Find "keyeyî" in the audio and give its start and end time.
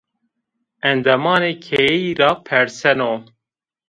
1.65-2.09